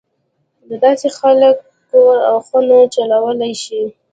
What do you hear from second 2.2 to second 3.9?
او خونه چلولای شي.